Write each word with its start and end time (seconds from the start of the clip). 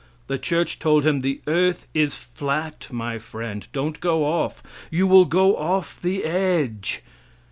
The 0.25 0.39
church 0.39 0.79
told 0.79 1.05
him: 1.05 1.21
"The 1.21 1.41
earth 1.45 1.85
is 1.93 2.17
flat, 2.17 2.87
my 2.89 3.19
friend; 3.19 3.67
don't 3.71 3.99
go 3.99 4.25
off. 4.25 4.63
You 4.89 5.05
will 5.05 5.25
go 5.25 5.55
off 5.57 6.01
the 6.01 6.23
edge." 6.25 7.03